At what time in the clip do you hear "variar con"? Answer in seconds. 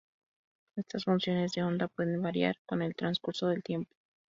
2.23-2.81